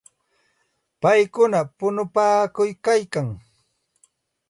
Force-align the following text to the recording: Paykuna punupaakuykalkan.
Paykuna 1.01 1.59
punupaakuykalkan. 1.77 3.27